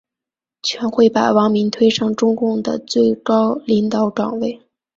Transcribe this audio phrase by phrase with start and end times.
[0.63, 4.59] 全会把王明推上中共的最高领导岗位。